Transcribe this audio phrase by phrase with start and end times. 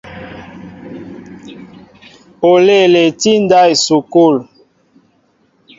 [2.51, 4.35] Oléele tí ndáw esukul.